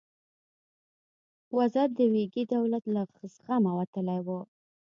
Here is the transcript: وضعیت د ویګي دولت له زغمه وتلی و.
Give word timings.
وضعیت 1.57 1.91
د 1.95 1.99
ویګي 2.13 2.43
دولت 2.55 2.83
له 2.93 3.01
زغمه 3.33 3.71
وتلی 3.79 4.19
و. 4.25 4.27